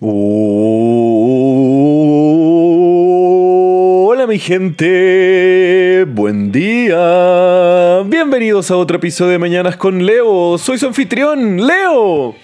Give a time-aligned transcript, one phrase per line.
[0.00, 0.14] Hola
[4.28, 8.04] mi gente, buen día.
[8.06, 10.56] Bienvenidos a otro episodio de Mañanas con Leo.
[10.56, 12.36] Soy su anfitrión, Leo.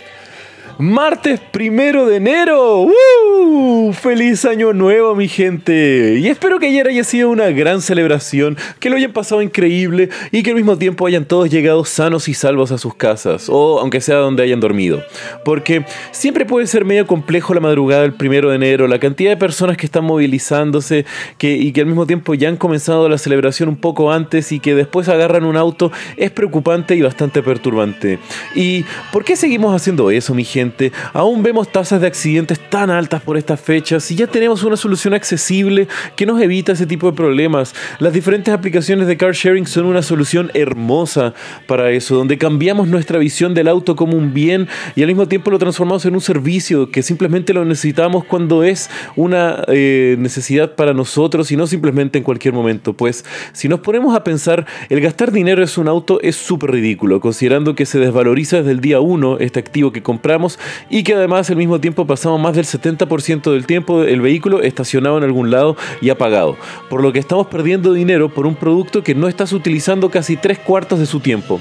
[0.78, 2.82] Martes primero de enero.
[2.82, 3.92] ¡Woo!
[3.92, 6.18] ¡Feliz año nuevo, mi gente!
[6.18, 10.42] Y espero que ayer haya sido una gran celebración, que lo hayan pasado increíble y
[10.42, 14.00] que al mismo tiempo hayan todos llegado sanos y salvos a sus casas, o aunque
[14.00, 15.02] sea donde hayan dormido.
[15.44, 19.36] Porque siempre puede ser medio complejo la madrugada del primero de enero, la cantidad de
[19.36, 21.06] personas que están movilizándose
[21.38, 24.58] que, y que al mismo tiempo ya han comenzado la celebración un poco antes y
[24.58, 28.18] que después agarran un auto es preocupante y bastante perturbante.
[28.56, 30.63] ¿Y por qué seguimos haciendo eso, mi gente?
[31.12, 35.14] Aún vemos tasas de accidentes tan altas por estas fechas y ya tenemos una solución
[35.14, 37.74] accesible que nos evita ese tipo de problemas.
[37.98, 41.34] Las diferentes aplicaciones de car sharing son una solución hermosa
[41.66, 45.50] para eso, donde cambiamos nuestra visión del auto como un bien y al mismo tiempo
[45.50, 50.94] lo transformamos en un servicio que simplemente lo necesitamos cuando es una eh, necesidad para
[50.94, 52.94] nosotros y no simplemente en cualquier momento.
[52.94, 57.20] Pues si nos ponemos a pensar, el gastar dinero en un auto es súper ridículo,
[57.20, 60.53] considerando que se desvaloriza desde el día 1 este activo que compramos
[60.90, 65.18] y que además al mismo tiempo pasamos más del 70% del tiempo el vehículo estacionado
[65.18, 66.56] en algún lado y apagado,
[66.88, 70.58] por lo que estamos perdiendo dinero por un producto que no estás utilizando casi tres
[70.58, 71.60] cuartos de su tiempo.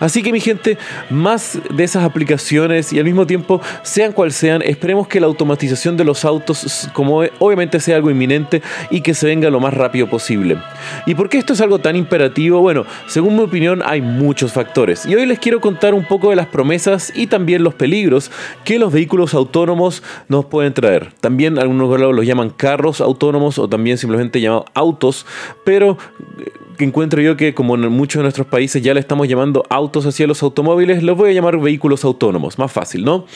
[0.00, 0.78] Así que mi gente,
[1.10, 5.96] más de esas aplicaciones y al mismo tiempo, sean cual sean, esperemos que la automatización
[5.96, 10.08] de los autos, como obviamente sea algo inminente y que se venga lo más rápido
[10.08, 10.58] posible.
[11.06, 12.60] ¿Y por qué esto es algo tan imperativo?
[12.60, 16.36] Bueno, según mi opinión hay muchos factores y hoy les quiero contar un poco de
[16.36, 18.30] las promesas y también los peligros
[18.64, 21.12] que los vehículos autónomos nos pueden traer.
[21.20, 25.26] También algunos los llaman carros autónomos o también simplemente llamados autos,
[25.64, 25.98] pero
[26.38, 30.06] eh, encuentro yo que como en muchos de nuestros países ya le estamos llamando autos
[30.06, 33.26] hacia los automóviles, los voy a llamar vehículos autónomos, más fácil, ¿no?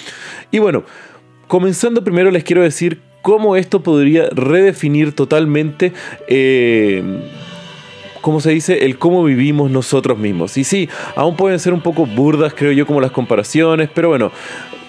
[0.51, 0.85] Y bueno,
[1.49, 5.93] comenzando primero les quiero decir cómo esto podría redefinir totalmente...
[6.29, 7.03] Eh,
[8.27, 8.85] ¿cómo se dice?
[8.85, 10.57] El cómo vivimos nosotros mismos.
[10.57, 14.33] Y sí, aún pueden ser un poco burdas, creo yo, como las comparaciones, pero bueno,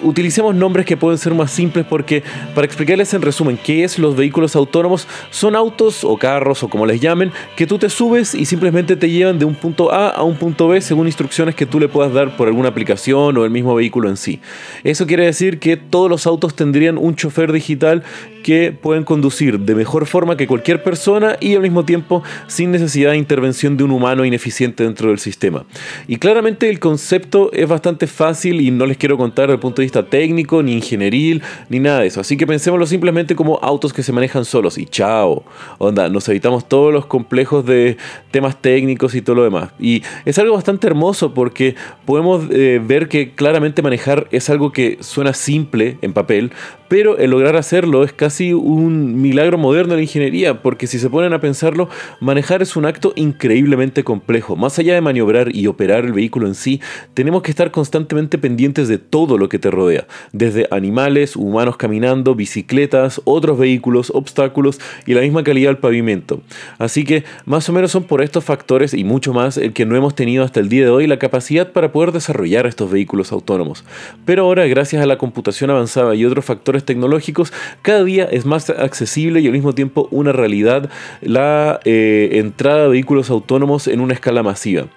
[0.02, 4.16] utilicemos nombres que pueden ser más simples porque para explicarles en resumen qué es los
[4.16, 8.46] vehículos autónomos, son autos o carros o como les llamen, que tú te subes y
[8.46, 11.80] simplemente te llevan de un punto A a un punto B según instrucciones que tú
[11.80, 14.40] le puedas dar por alguna aplicación o el mismo vehículo en sí.
[14.84, 18.03] Eso quiere decir que todos los autos tendrían un chofer digital
[18.47, 23.12] que pueden conducir de mejor forma que cualquier persona y al mismo tiempo sin necesidad
[23.12, 25.66] de intervención de un humano ineficiente dentro del sistema.
[26.08, 29.81] Y claramente el concepto es bastante fácil y no les quiero contar desde el punto
[29.81, 32.22] de vista técnico, ni ingenieril, ni nada de eso.
[32.22, 35.44] Así que pensémoslo simplemente como autos que se manejan solos y chao.
[35.78, 37.97] Onda, nos evitamos todos los complejos de
[38.31, 39.72] temas técnicos y todo lo demás.
[39.78, 41.75] Y es algo bastante hermoso porque
[42.06, 46.53] podemos eh, ver que claramente manejar es algo que suena simple en papel,
[46.88, 51.09] pero el lograr hacerlo es casi un milagro moderno de la ingeniería, porque si se
[51.09, 51.90] ponen a pensarlo,
[52.20, 54.56] manejar es un acto increíblemente complejo.
[54.56, 56.81] Más allá de maniobrar y operar el vehículo en sí,
[57.14, 62.36] tenemos que estar constantemente pendientes de todo lo que te rodea, desde animales, humanos caminando,
[62.36, 66.42] bicicletas, otros vehículos, obstáculos y la misma calidad del pavimento.
[66.78, 69.96] Así que más o menos son por estos factores y mucho más el que no
[69.96, 73.84] hemos tenido hasta el día de hoy la capacidad para poder desarrollar estos vehículos autónomos.
[74.25, 78.69] Pero ahora, gracias a la computación avanzada y otros factores tecnológicos, cada día es más
[78.69, 80.89] accesible y al mismo tiempo una realidad
[81.22, 84.88] la eh, entrada de vehículos autónomos en una escala masiva.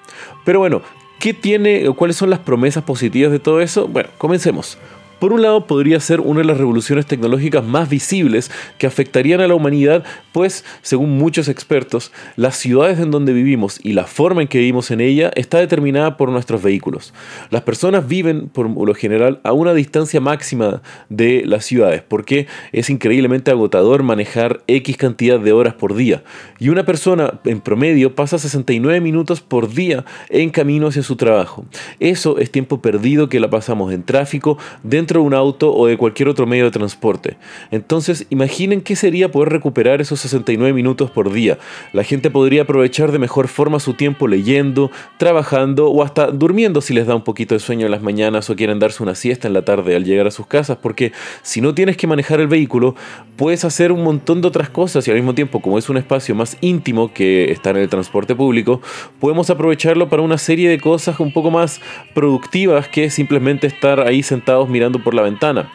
[0.44, 0.82] Pero bueno,
[1.18, 3.88] ¿qué tiene o cuáles son las promesas positivas de todo eso?
[3.88, 4.78] Bueno, comencemos.
[5.20, 9.48] Por un lado, podría ser una de las revoluciones tecnológicas más visibles que afectarían a
[9.48, 14.48] la humanidad, pues, según muchos expertos, las ciudades en donde vivimos y la forma en
[14.48, 17.12] que vivimos en ella está determinada por nuestros vehículos.
[17.50, 20.80] Las personas viven, por lo general, a una distancia máxima
[21.10, 26.22] de las ciudades, porque es increíblemente agotador manejar X cantidad de horas por día.
[26.58, 31.66] Y una persona, en promedio, pasa 69 minutos por día en camino hacia su trabajo.
[31.98, 35.96] Eso es tiempo perdido que la pasamos en tráfico, dentro de un auto o de
[35.96, 37.36] cualquier otro medio de transporte.
[37.70, 41.58] Entonces, imaginen qué sería poder recuperar esos 69 minutos por día.
[41.92, 46.94] La gente podría aprovechar de mejor forma su tiempo leyendo, trabajando o hasta durmiendo si
[46.94, 49.54] les da un poquito de sueño en las mañanas o quieren darse una siesta en
[49.54, 51.12] la tarde al llegar a sus casas, porque
[51.42, 52.94] si no tienes que manejar el vehículo,
[53.36, 56.34] puedes hacer un montón de otras cosas y al mismo tiempo, como es un espacio
[56.34, 58.80] más íntimo que estar en el transporte público,
[59.18, 61.80] podemos aprovecharlo para una serie de cosas un poco más
[62.14, 65.70] productivas que simplemente estar ahí sentados mirando por la ventana.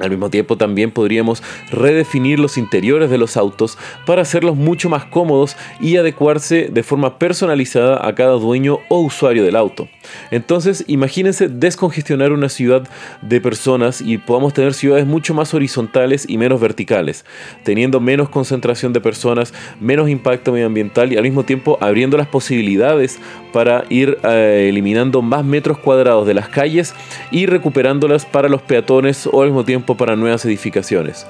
[0.00, 3.76] Al mismo tiempo también podríamos redefinir los interiores de los autos
[4.06, 9.44] para hacerlos mucho más cómodos y adecuarse de forma personalizada a cada dueño o usuario
[9.44, 9.88] del auto.
[10.30, 12.88] Entonces imagínense descongestionar una ciudad
[13.20, 17.26] de personas y podamos tener ciudades mucho más horizontales y menos verticales,
[17.62, 23.18] teniendo menos concentración de personas, menos impacto medioambiental y al mismo tiempo abriendo las posibilidades
[23.52, 26.94] para ir eh, eliminando más metros cuadrados de las calles
[27.30, 31.26] y recuperándolas para los peatones o al mismo tiempo para nuevas edificaciones.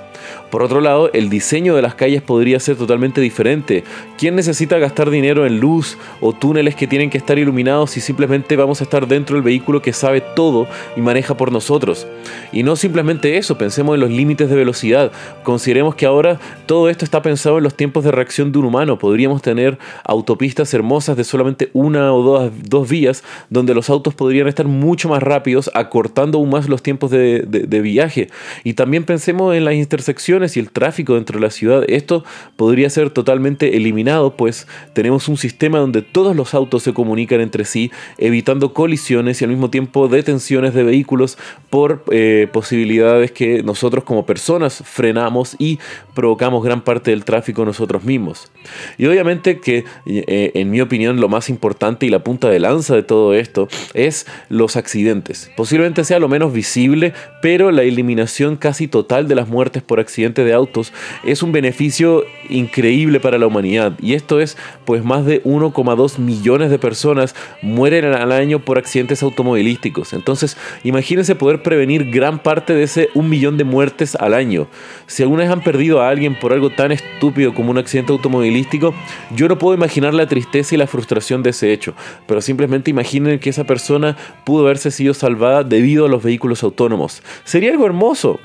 [0.51, 3.85] Por otro lado, el diseño de las calles podría ser totalmente diferente.
[4.19, 8.57] ¿Quién necesita gastar dinero en luz o túneles que tienen que estar iluminados si simplemente
[8.57, 12.07] vamos a estar dentro del vehículo que sabe todo y maneja por nosotros?
[12.53, 15.13] Y no simplemente eso, pensemos en los límites de velocidad.
[15.45, 18.99] Consideremos que ahora todo esto está pensado en los tiempos de reacción de un humano.
[18.99, 24.49] Podríamos tener autopistas hermosas de solamente una o dos, dos vías donde los autos podrían
[24.49, 28.29] estar mucho más rápidos, acortando aún más los tiempos de, de viaje.
[28.65, 32.25] Y también pensemos en las intersecciones y el tráfico dentro de la ciudad, esto
[32.57, 37.65] podría ser totalmente eliminado, pues tenemos un sistema donde todos los autos se comunican entre
[37.65, 41.39] sí, evitando colisiones y al mismo tiempo detenciones de vehículos
[41.71, 45.79] por eh, posibilidades que nosotros como personas frenamos y
[46.15, 48.51] provocamos gran parte del tráfico nosotros mismos.
[48.99, 52.95] Y obviamente que, eh, en mi opinión, lo más importante y la punta de lanza
[52.95, 55.51] de todo esto es los accidentes.
[55.57, 57.13] Posiblemente sea lo menos visible,
[57.43, 60.93] pero la eliminación casi total de las muertes por accidentes de autos
[61.25, 63.93] es un beneficio increíble para la humanidad.
[64.01, 69.23] Y esto es, pues más de 1,2 millones de personas mueren al año por accidentes
[69.23, 70.13] automovilísticos.
[70.13, 74.69] Entonces, imagínense poder prevenir gran parte de ese un millón de muertes al año.
[75.07, 78.95] Si alguna vez han perdido a alguien por algo tan estúpido como un accidente automovilístico,
[79.35, 81.90] yo no puedo imaginar la tristeza y la frustración de ese hecho.
[82.27, 87.23] Pero simplemente imaginen que esa persona pudo haberse sido salvada debido a los vehículos autónomos.
[87.45, 88.41] Sería algo hermoso.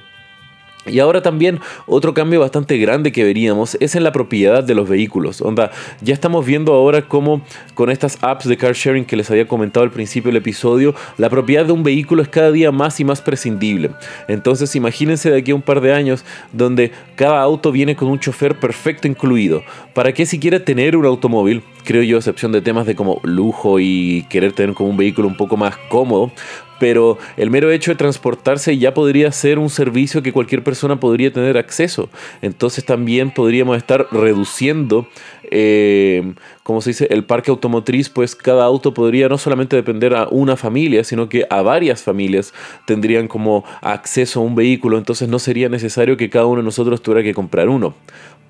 [0.86, 4.88] Y ahora también otro cambio bastante grande que veríamos es en la propiedad de los
[4.88, 5.42] vehículos.
[5.42, 5.72] Onda,
[6.02, 7.42] ya estamos viendo ahora cómo
[7.74, 11.30] con estas apps de car sharing que les había comentado al principio del episodio, la
[11.30, 13.92] propiedad de un vehículo es cada día más y más prescindible.
[14.28, 18.20] Entonces imagínense de aquí a un par de años donde cada auto viene con un
[18.20, 19.64] chofer perfecto incluido.
[19.94, 21.64] ¿Para qué siquiera tener un automóvil?
[21.86, 25.38] Creo yo, excepción de temas de como lujo y querer tener como un vehículo un
[25.38, 26.32] poco más cómodo,
[26.80, 31.32] pero el mero hecho de transportarse ya podría ser un servicio que cualquier persona podría
[31.32, 32.10] tener acceso.
[32.42, 35.08] Entonces también podríamos estar reduciendo,
[35.44, 36.34] eh,
[36.64, 40.56] como se dice, el parque automotriz, pues cada auto podría no solamente depender a una
[40.56, 42.54] familia, sino que a varias familias
[42.86, 47.02] tendrían como acceso a un vehículo, entonces no sería necesario que cada uno de nosotros
[47.02, 47.96] tuviera que comprar uno.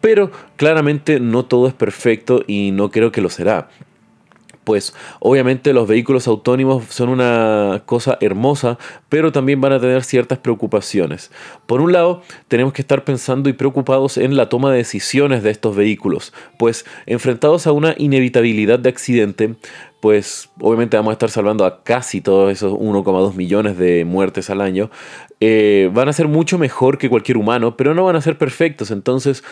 [0.01, 3.69] Pero claramente no todo es perfecto y no creo que lo será
[4.65, 8.77] pues obviamente los vehículos autónomos son una cosa hermosa,
[9.07, 11.31] pero también van a tener ciertas preocupaciones.
[11.65, 15.51] Por un lado, tenemos que estar pensando y preocupados en la toma de decisiones de
[15.51, 19.55] estos vehículos, pues enfrentados a una inevitabilidad de accidente,
[20.01, 24.61] pues obviamente vamos a estar salvando a casi todos esos 1,2 millones de muertes al
[24.61, 24.91] año,
[25.39, 28.91] eh, van a ser mucho mejor que cualquier humano, pero no van a ser perfectos.
[28.91, 29.43] Entonces,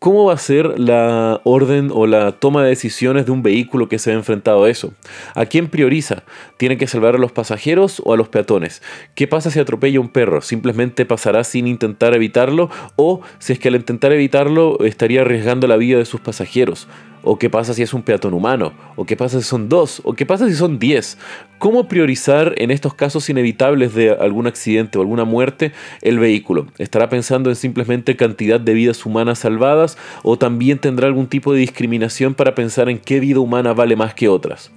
[0.00, 3.98] ¿Cómo va a ser la orden o la toma de decisiones de un vehículo que
[3.98, 4.94] se ha enfrentado a eso?
[5.34, 6.22] ¿A quién prioriza?
[6.56, 8.80] ¿Tiene que salvar a los pasajeros o a los peatones?
[9.14, 10.40] ¿Qué pasa si atropella un perro?
[10.40, 12.70] ¿Simplemente pasará sin intentar evitarlo?
[12.96, 16.88] ¿O si es que al intentar evitarlo estaría arriesgando la vida de sus pasajeros?
[17.22, 18.72] ¿O qué pasa si es un peatón humano?
[18.96, 20.00] ¿O qué pasa si son dos?
[20.04, 21.18] ¿O qué pasa si son diez?
[21.58, 26.66] ¿Cómo priorizar en estos casos inevitables de algún accidente o alguna muerte el vehículo?
[26.78, 31.60] ¿Estará pensando en simplemente cantidad de vidas humanas salvadas o también tendrá algún tipo de
[31.60, 34.70] discriminación para pensar en qué vida humana vale más que otras?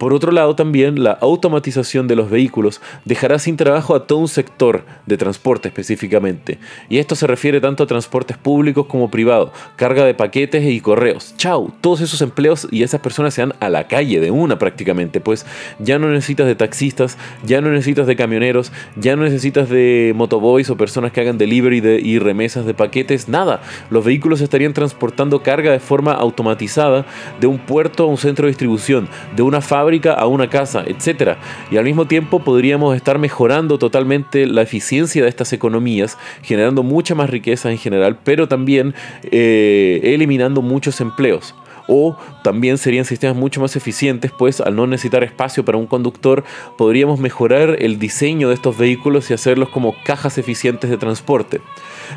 [0.00, 4.28] Por otro lado, también la automatización de los vehículos dejará sin trabajo a todo un
[4.28, 6.58] sector de transporte específicamente.
[6.88, 11.34] Y esto se refiere tanto a transportes públicos como privados, carga de paquetes y correos.
[11.36, 15.20] Chau, todos esos empleos y esas personas se van a la calle de una prácticamente,
[15.20, 15.44] pues
[15.78, 20.70] ya no necesitas de taxistas, ya no necesitas de camioneros, ya no necesitas de motoboys
[20.70, 23.60] o personas que hagan delivery de, y remesas de paquetes, nada.
[23.90, 27.04] Los vehículos estarían transportando carga de forma automatizada
[27.38, 31.36] de un puerto a un centro de distribución, de una fábrica a una casa, etc.
[31.70, 37.14] Y al mismo tiempo podríamos estar mejorando totalmente la eficiencia de estas economías, generando mucha
[37.14, 38.94] más riqueza en general, pero también
[39.30, 41.54] eh, eliminando muchos empleos.
[41.90, 46.44] O también serían sistemas mucho más eficientes, pues al no necesitar espacio para un conductor,
[46.78, 51.60] podríamos mejorar el diseño de estos vehículos y hacerlos como cajas eficientes de transporte.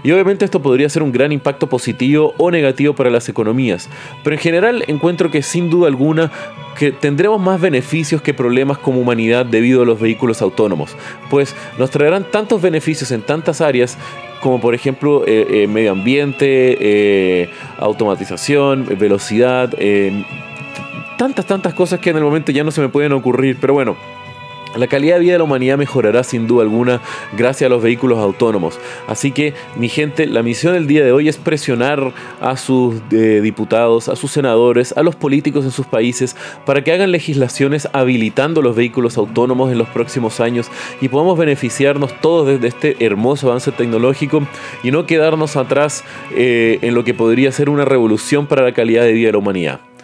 [0.04, 3.90] Y obviamente esto podría ser un gran impacto positivo o negativo para las economías,
[4.24, 6.32] pero en general encuentro que sin duda alguna
[6.78, 10.96] que tendremos más beneficios que problemas como humanidad debido a los vehículos autónomos,
[11.30, 13.98] pues nos traerán tantos beneficios en tantas áreas
[14.44, 19.74] como por ejemplo eh, eh, medio ambiente, eh, automatización, velocidad,
[21.18, 23.96] tantas, tantas cosas que en el momento ya no se me pueden ocurrir, pero bueno.
[24.76, 27.02] La calidad de vida de la humanidad mejorará sin duda alguna
[27.38, 28.80] gracias a los vehículos autónomos.
[29.08, 32.12] Así que, mi gente, la misión del día de hoy es presionar
[32.42, 36.92] a sus eh, diputados, a sus senadores, a los políticos en sus países para que
[36.92, 40.70] hagan legislaciones habilitando los vehículos autónomos en los próximos años
[41.02, 44.44] y podamos beneficiarnos todos de este hermoso avance tecnológico
[44.84, 46.04] y no quedarnos atrás
[46.36, 49.38] eh, en lo que podría ser una revolución para la calidad de vida de la
[49.38, 49.93] humanidad.